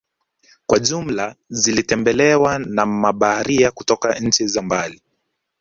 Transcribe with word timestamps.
Kwa 0.65 0.79
jumla 0.79 1.35
zilitembelewa 1.49 2.59
na 2.59 2.85
mabaharia 2.85 3.71
kutoka 3.71 4.19
nchi 4.19 4.47
za 4.47 4.61
mbali 4.61 5.01